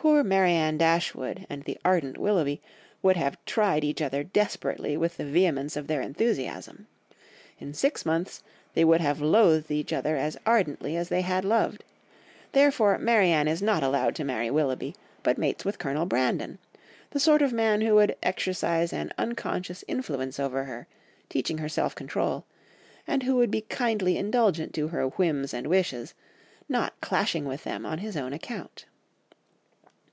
Poor 0.00 0.22
Marianne 0.22 0.78
Dashwood 0.78 1.44
and 1.50 1.64
the 1.64 1.76
ardent 1.84 2.18
Willoughby 2.18 2.62
would 3.02 3.16
have 3.16 3.36
tried 3.44 3.82
each 3.82 4.00
other 4.00 4.22
desperately 4.22 4.96
with 4.96 5.16
the 5.16 5.24
vehemence 5.24 5.76
of 5.76 5.88
their 5.88 6.00
enthusiasm; 6.00 6.86
in 7.58 7.74
six 7.74 8.06
months 8.06 8.44
they 8.74 8.84
would 8.84 9.00
have 9.00 9.20
loathed 9.20 9.72
each 9.72 9.92
other 9.92 10.16
as 10.16 10.38
ardently 10.46 10.96
as 10.96 11.08
they 11.08 11.22
had 11.22 11.44
loved, 11.44 11.82
therefore 12.52 12.96
Marianne 12.96 13.48
is 13.48 13.60
not 13.60 13.82
allowed 13.82 14.14
to 14.14 14.22
marry 14.24 14.52
Willoughby, 14.52 14.94
but 15.24 15.36
mates 15.36 15.64
with 15.64 15.80
Colonel 15.80 16.06
Brandon, 16.06 16.60
the 17.10 17.18
sort 17.20 17.42
of 17.42 17.52
man 17.52 17.80
who 17.80 17.96
would 17.96 18.14
exercise 18.22 18.92
an 18.92 19.12
unconscious 19.18 19.82
influence 19.88 20.38
over 20.38 20.62
her, 20.64 20.86
teaching 21.28 21.58
her 21.58 21.68
self 21.68 21.96
control, 21.96 22.44
and 23.04 23.24
who 23.24 23.34
would 23.34 23.50
be 23.50 23.62
kindly 23.62 24.16
indulgent 24.16 24.72
to 24.74 24.88
her 24.88 25.06
whims 25.08 25.52
and 25.52 25.66
wishes, 25.66 26.14
not 26.68 26.94
clashing 27.00 27.46
with 27.46 27.64
them 27.64 27.84
on 27.84 27.98
his 27.98 28.16
own 28.16 28.32
account. 28.32 28.84